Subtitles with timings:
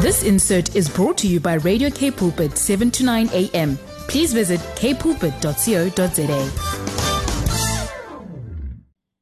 [0.00, 3.76] This insert is brought to you by Radio K Pulpit 7 to 9 a.m.
[4.06, 6.40] Please visit kpulpit.co.za.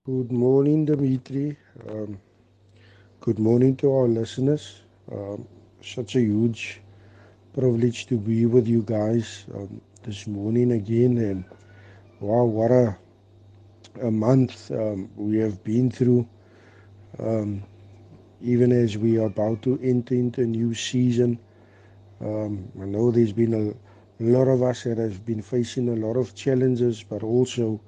[0.05, 1.57] Good morning, Dimitri.
[1.89, 2.21] Um,
[3.21, 4.83] good morning to our listeners.
[5.11, 5.49] Um,
[5.81, 6.83] such a huge
[7.55, 11.17] privilege to be with you guys um, this morning again.
[11.17, 11.45] And
[12.21, 12.95] wow, what a,
[14.03, 16.29] a month um, we have been through.
[17.19, 17.63] Um,
[18.43, 21.39] even as we are about to enter into a new season,
[22.21, 26.17] um, I know there's been a lot of us that have been facing a lot
[26.17, 27.81] of challenges, but also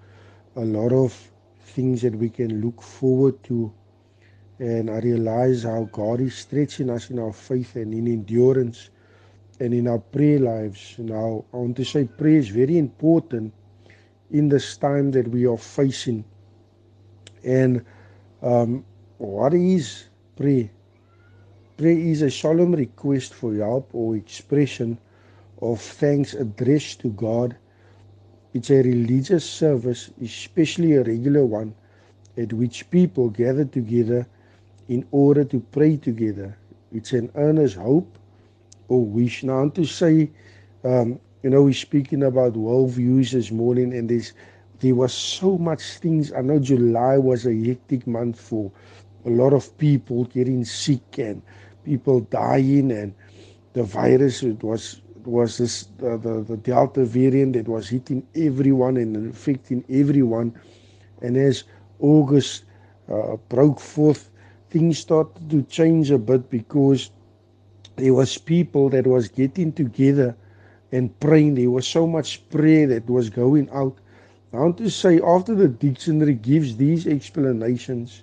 [0.57, 1.13] a lot of
[1.61, 3.73] things that we can look forward to.
[4.59, 8.91] And I realize how God is stretching us in our faith and in endurance
[9.61, 10.97] and in our prayer lives.
[10.99, 13.53] Now, I want to say prayer is very important
[14.31, 16.25] in this time that we are facing.
[17.45, 17.85] And
[18.43, 18.85] um,
[19.19, 20.08] what is
[20.39, 20.71] prayer?
[21.77, 24.97] Prayer is a solemn request for help or expression
[25.61, 27.57] of thanks addressed to God.
[28.55, 31.75] It's a religious service, especially a regular one,
[32.37, 34.27] at which people gather together
[34.89, 36.57] in order to pray together.
[36.93, 38.17] It's an earnest hope
[38.87, 39.43] or wish.
[39.43, 40.31] Now, to say,
[40.85, 44.33] um, you know, we're speaking about worldviews this morning, and there's
[44.81, 46.33] there was so much things.
[46.33, 48.71] I know July was a hectic month for
[49.25, 51.43] a lot of people getting sick and
[51.85, 53.15] people dying, and
[53.73, 58.27] the virus it was it was this uh, the the Delta variant that was hitting
[58.35, 60.53] everyone and infecting everyone,
[61.23, 61.65] and as
[62.01, 62.65] August
[63.09, 64.31] uh, broke forth,
[64.71, 67.11] things started to change a bit because
[67.97, 70.37] there was people that was getting together
[70.93, 71.55] and praying.
[71.55, 73.99] There was so much prayer that was going out.
[74.53, 78.23] I want to say after the dictionary gives these explanations,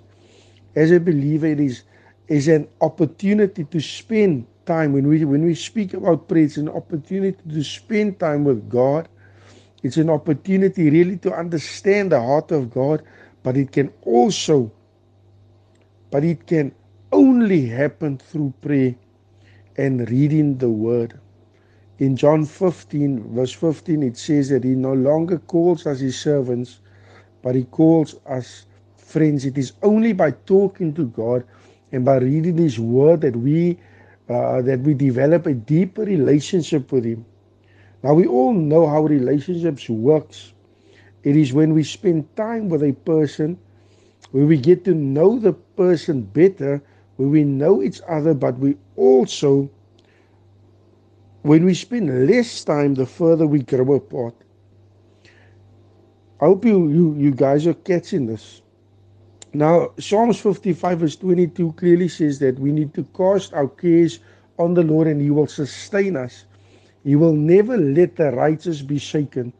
[0.76, 1.82] as a believer, it is
[2.28, 6.68] is an opportunity to spend time when we when we speak about prayer, it's an
[6.68, 9.08] opportunity to spend time with God.
[9.82, 13.02] It's an opportunity really to understand the heart of God,
[13.42, 14.70] but it can also
[16.10, 16.74] but it can
[17.12, 18.94] only happen through prayer
[19.76, 21.18] and reading the word.
[21.98, 26.80] In John 15, verse 15, it says that he no longer calls us his servants,
[27.42, 28.66] but he calls us
[29.06, 29.44] friends.
[29.46, 31.44] It is only by talking to God
[31.92, 33.78] and by reading his word that we
[34.28, 37.24] uh, that we develop a deeper relationship with him.
[38.02, 40.52] Now we all know how relationships works.
[41.22, 43.58] It is when we spend time with a person
[44.32, 46.82] where we get to know the person better,
[47.16, 49.70] where we know each other, but we also
[51.42, 54.34] when we spend less time, the further we grow apart.
[56.40, 58.62] I hope you, you, you guys are catching this.
[59.52, 64.20] Now, Psalms 55 verse 22 clearly says that we need to cast our cares
[64.58, 66.44] on the Lord and He will sustain us.
[67.04, 69.52] He will never let the righteous be shaken.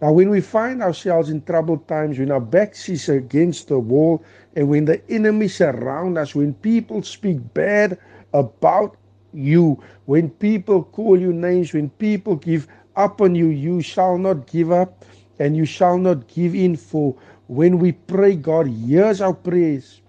[0.00, 4.24] Now, when we find ourselves in troubled times, when our backs is against the wall,
[4.56, 7.98] and when the enemy surround us, when people speak bad
[8.32, 8.96] about
[9.34, 9.82] you.
[10.06, 14.70] When people call you names, when people give up on you, you shall not give
[14.70, 15.04] up
[15.38, 16.76] and you shall not give in.
[16.76, 17.16] For
[17.46, 20.00] when we pray, God hears our prayers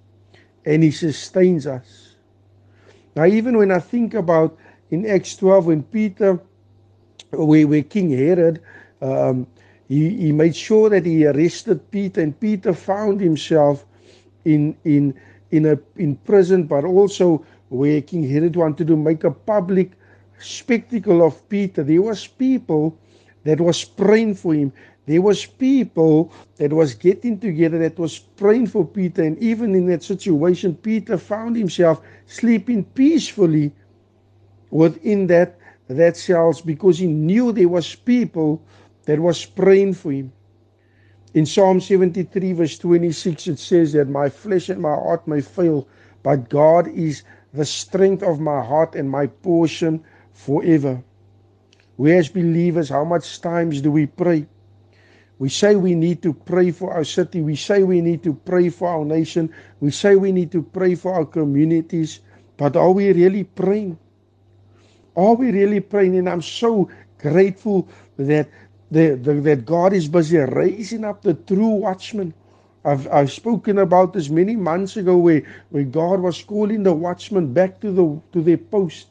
[0.66, 2.16] and He sustains us.
[3.16, 4.58] Now, even when I think about
[4.92, 6.40] in Acts 12, when Peter,
[7.32, 8.62] where, where King Herod,
[9.02, 9.48] um,
[9.88, 13.86] he, he made sure that he arrested Peter, and Peter found himself
[14.44, 15.14] in in
[15.52, 19.92] in a in prison, but also where King Herod wanted to make a public
[20.40, 21.84] spectacle of Peter.
[21.84, 22.98] There was people
[23.44, 24.74] that was praying for him.
[25.08, 29.24] There was people that was getting together that was praying for Peter.
[29.24, 33.72] And even in that situation, Peter found himself sleeping peacefully
[34.72, 38.62] within that, that cells because he knew there was people
[39.06, 40.32] that was praying for him.
[41.36, 45.88] In Psalm 73 verse 26, it says that my flesh and my heart may fail,
[46.24, 47.24] but God is
[47.54, 50.04] the strength of my heart and my portion
[50.34, 51.04] forever.
[51.98, 54.48] We as believers, how much times do we pray?
[55.38, 57.42] We say we need to pray for our city.
[57.42, 59.54] We say we need to pray for our nation.
[59.80, 62.22] We say we need to pray for our communities.
[62.58, 63.98] But are we really praying?
[65.16, 66.18] Are we really praying?
[66.18, 67.88] And I'm so grateful
[68.18, 68.50] that
[68.92, 72.34] the, the, that God is busy raising up the true watchmen
[72.86, 75.42] I've, I've spoken about this many months ago where,
[75.72, 79.08] where God was calling the watchmen back to the to their post.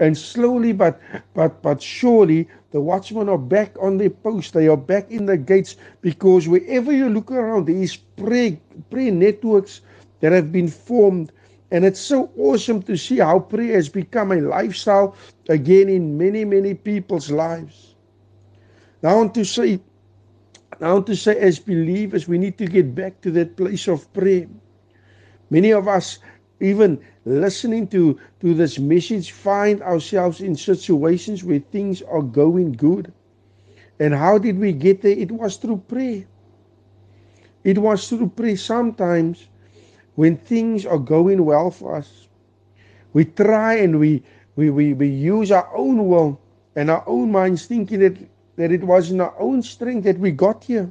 [0.00, 1.00] And slowly but
[1.34, 4.54] but but surely the watchmen are back on their post.
[4.54, 8.58] They are back in the gates because wherever you look around, there is prayer,
[8.90, 9.82] prayer networks
[10.22, 11.32] that have been formed
[11.70, 15.16] And it's so awesome to see how prayer has become a lifestyle
[15.48, 17.96] again in many, many people's lives.
[19.02, 19.80] Now, I want to say,
[20.80, 24.12] I want to say, as believers, we need to get back to that place of
[24.12, 24.48] prayer.
[25.50, 26.18] Many of us,
[26.60, 33.12] even listening to, to this message, find ourselves in situations where things are going good.
[33.98, 35.12] And how did we get there?
[35.12, 36.24] It was through prayer.
[37.64, 38.56] It was through prayer.
[38.56, 39.48] Sometimes
[40.14, 42.28] when things are going well for us,
[43.12, 44.22] we try and we,
[44.56, 46.40] we, we, we use our own will
[46.76, 48.16] and our own minds thinking that,
[48.56, 50.90] that it was in our own strength that we got here.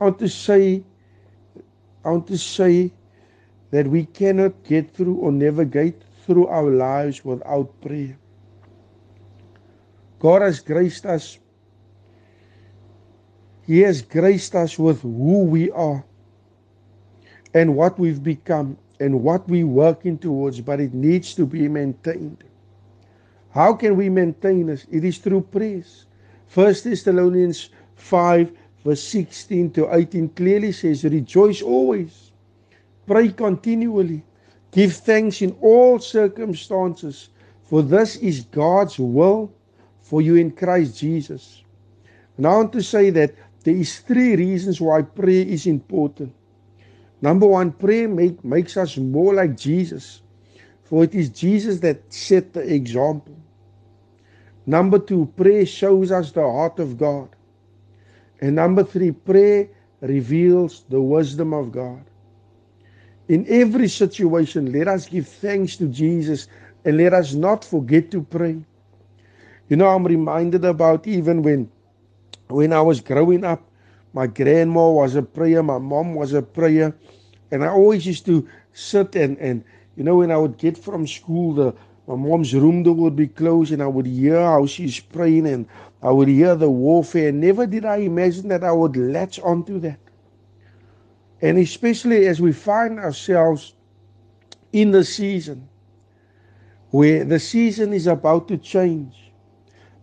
[0.00, 0.82] I want to say,
[2.04, 2.92] I want to say
[3.72, 8.16] that we cannot get through or navigate through our lives without prayer.
[10.20, 11.38] God has graced us.
[13.66, 16.04] He has graced us with who we are
[17.54, 22.44] and what we've become and what we're working towards, but it needs to be maintained.
[23.50, 24.86] How can we maintain this?
[24.90, 26.06] It is through praise.
[26.46, 28.52] First Thessalonians 5,
[28.84, 32.31] verse 16 to 18 clearly says, Rejoice always,
[33.06, 34.24] pray continually,
[34.70, 37.28] give thanks in all circumstances,
[37.64, 39.52] for this is God's will
[40.02, 41.62] for you in Christ Jesus.
[42.36, 43.34] And I want to say that
[43.64, 46.34] there is three reasons why prayer is important.
[47.20, 50.22] Number one, prayer make, makes us more like Jesus,
[50.84, 53.36] for it is Jesus that set the example.
[54.66, 57.28] Number two, prayer shows us the heart of God.
[58.40, 59.68] And number three, prayer
[60.00, 62.02] reveals the wisdom of God.
[63.32, 66.48] In every situation, let us give thanks to Jesus
[66.84, 68.58] and let us not forget to pray.
[69.70, 71.70] You know, I'm reminded about even when
[72.48, 73.62] when I was growing up,
[74.12, 76.94] my grandma was a prayer, my mom was a prayer,
[77.50, 79.64] and I always used to sit and and
[79.96, 81.74] you know when I would get from school, the
[82.06, 85.64] my mom's room door would be closed, and I would hear how she's praying, and
[86.02, 87.32] I would hear the warfare.
[87.32, 89.98] Never did I imagine that I would latch onto that.
[91.42, 93.74] And especially as we find ourselves
[94.72, 95.68] in the season
[96.90, 99.24] where the season is about to change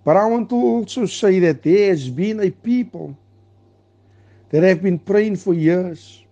[0.04, 3.18] But I want to also say that there has been a people
[4.50, 6.24] that have been praying for years.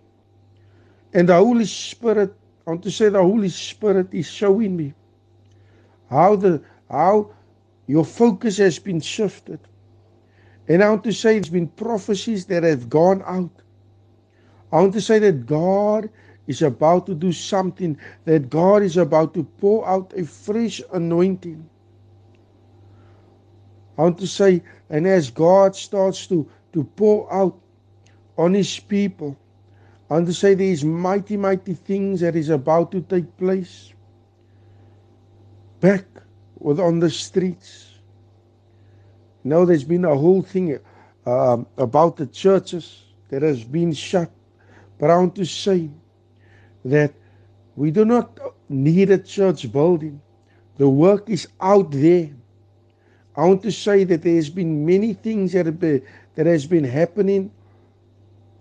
[1.14, 2.34] And the Holy Spirit,
[2.66, 4.94] I want to say the Holy Spirit is showing me
[6.10, 7.30] how the how
[7.86, 9.60] your focus has been shifted.
[10.68, 13.50] And I want to say there's been prophecies that have gone out.
[14.72, 16.10] I want to say that God
[16.46, 21.68] is about to do something, that God is about to pour out a fresh anointing.
[23.96, 27.58] I want to say, and as God starts to, to pour out
[28.36, 29.36] on his people,
[30.10, 33.92] I want to say these mighty, mighty things that is about to take place
[35.80, 36.04] back
[36.58, 37.86] with on the streets.
[39.44, 40.78] Now there's been a whole thing
[41.26, 44.30] uh, about the churches that has been shut.
[45.00, 45.90] Want to say
[46.84, 47.12] that
[47.76, 50.20] we do not need a church building.
[50.76, 52.30] The work is out there.
[53.36, 56.02] I want to say that there's been many things that have been,
[56.34, 57.52] that has been happening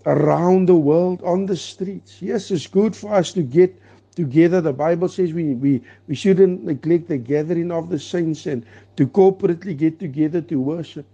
[0.05, 2.21] around the world on the streets.
[2.21, 3.75] Yes, it's good for us to get
[4.15, 4.61] together.
[4.61, 8.65] The Bible says we, we, we shouldn't neglect the gathering of the saints and
[8.95, 11.05] to corporately get together to worship.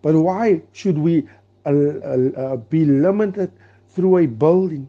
[0.00, 1.28] But why should we
[1.66, 3.52] uh, uh, uh, be limited
[3.92, 4.88] through a building?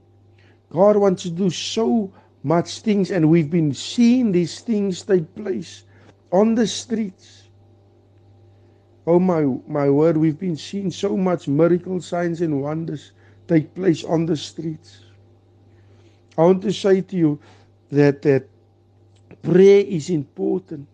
[0.69, 2.11] God wants to do so
[2.43, 5.83] much things, and we've been seeing these things take place
[6.31, 7.43] on the streets.
[9.05, 13.11] Oh my my word, we've been seeing so much miracle signs and wonders
[13.47, 14.99] take place on the streets.
[16.37, 17.39] I want to say to you
[17.91, 18.47] that that
[19.43, 20.87] prayer is important.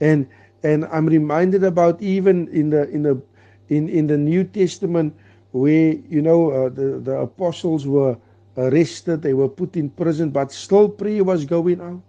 [0.00, 0.26] And
[0.62, 3.20] and I'm reminded about even in the in the
[3.68, 5.14] in in the New Testament
[5.54, 8.18] where you know uh, the the apostles were
[8.56, 12.02] arrested, they were put in prison, but still prayer was going out.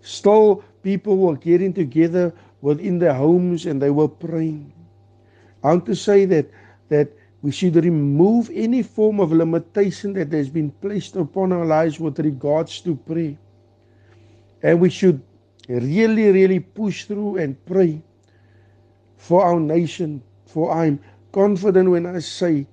[0.00, 4.72] Still people were getting together within their homes and they were praying.
[5.62, 6.48] I want to say that
[6.88, 12.00] that we should remove any form of limitation that has been placed upon our lives
[12.00, 13.36] with regards to prayer.
[14.62, 15.20] And we should
[15.68, 18.00] really, really push through and pray
[19.16, 20.22] for our nation.
[20.46, 21.00] For I'm
[21.34, 22.66] confident when I say,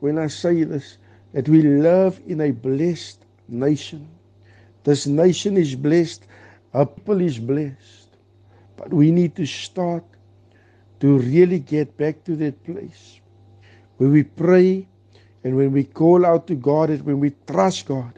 [0.00, 0.98] when I say this,
[1.34, 4.08] that we live in a blessed nation.
[4.84, 6.26] This nation is blessed,
[6.74, 8.08] our people is blessed.
[8.76, 10.04] But we need to start
[11.00, 13.20] to really get back to that place
[13.98, 14.88] where we pray
[15.44, 18.12] and when we call out to God and when we trust God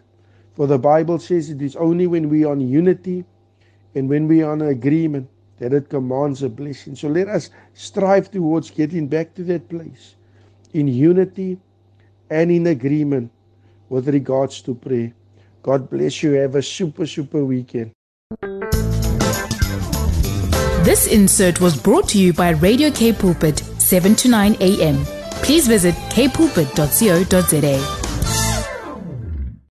[0.59, 3.25] For the Bible says it is only when we are in unity
[3.95, 6.95] and when we are in agreement that it commands a blessing.
[6.95, 10.15] So let us strive towards getting back to that place
[10.73, 11.59] in unity
[12.31, 13.31] and in agreement
[13.89, 15.13] with regards to prayer.
[15.63, 16.33] God bless you.
[16.33, 17.93] Have a super, super weekend.
[20.85, 25.05] This insert was brought to you by Radio K Pulpit, 7 to 9 a.m.
[25.43, 27.98] Please visit kpulpit.co.za.